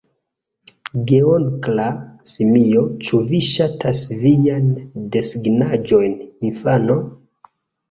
[1.11, 1.85] Geonkla
[2.29, 4.67] simio: "Ĉu vi ŝatas vian
[5.19, 6.19] desegnaĵon,
[6.53, 7.01] infano?"